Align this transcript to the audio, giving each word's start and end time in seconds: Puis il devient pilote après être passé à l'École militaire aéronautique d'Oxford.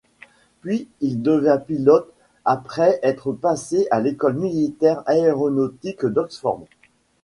Puis 0.61 0.87
il 0.99 1.21
devient 1.21 1.61
pilote 1.67 2.11
après 2.43 2.99
être 3.03 3.31
passé 3.33 3.87
à 3.91 3.99
l'École 3.99 4.35
militaire 4.35 5.03
aéronautique 5.05 6.07
d'Oxford. 6.07 6.65